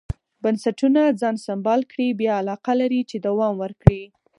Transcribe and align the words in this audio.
بنسټونه 0.43 1.01
ځان 1.21 1.35
سمبال 1.47 1.81
کړي 1.91 2.07
بیا 2.19 2.33
علاقه 2.41 2.73
لري 2.81 3.01
چې 3.09 3.17
دوام 3.27 3.53
ورکړي. 3.63 4.03